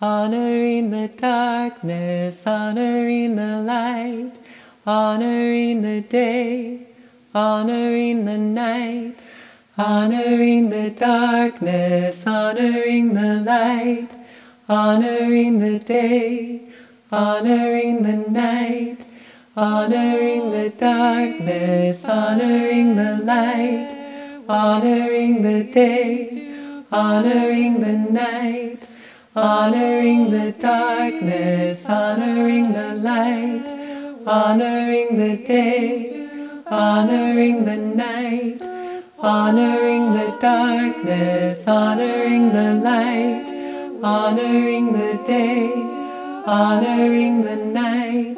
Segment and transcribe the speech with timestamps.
[0.00, 4.32] honoring the darkness, honoring the light,
[4.86, 6.86] honoring the day,
[7.34, 9.14] honoring the night,
[9.76, 14.08] honoring the darkness, honoring the light,
[14.68, 16.62] honoring the day,
[17.10, 18.98] honoring the night,
[19.56, 28.78] honoring the darkness, honoring the light, honoring the day, honoring the night,
[29.36, 33.62] honoring the darkness, honoring the light,
[34.26, 36.28] honoring the day,
[36.66, 38.60] honoring the night,
[39.18, 43.46] honoring the darkness, honoring the light,
[44.02, 45.72] honoring the day,
[46.46, 48.36] honoring the night,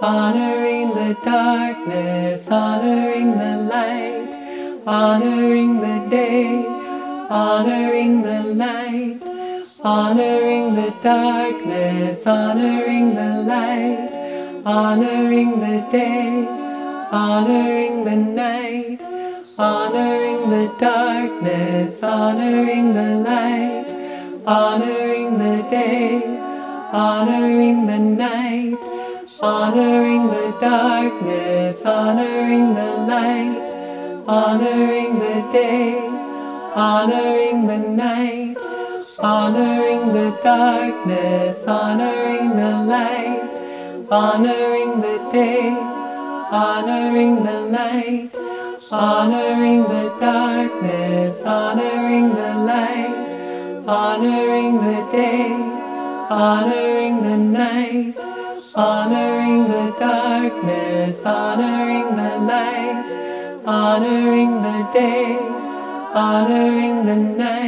[0.00, 6.64] honoring the darkness, honoring the light, honoring the day,
[7.28, 9.31] honoring the night,
[9.84, 16.46] honoring the darkness, honoring the light, honoring the day,
[17.10, 19.00] honoring the night,
[19.58, 23.86] honoring the darkness, honoring the light,
[24.46, 26.22] honoring the day,
[26.92, 28.78] honoring the night,
[29.40, 35.98] honoring the darkness, honoring the light, honoring the day,
[36.76, 38.56] honoring the night,
[39.22, 43.50] honoring the darkness, honoring the light,
[44.10, 45.70] honoring the day,
[46.50, 48.30] honoring the night,
[48.90, 55.52] honoring the darkness, honoring the light, honoring the day,
[56.28, 58.16] honoring the night,
[58.74, 65.38] honoring the darkness, honoring the light, honoring the day,
[66.12, 67.61] honoring the night,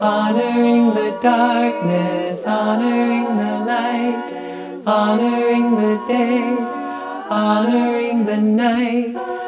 [0.00, 6.56] honoring the darkness, honoring the light, honoring the day,
[7.30, 9.43] honoring the night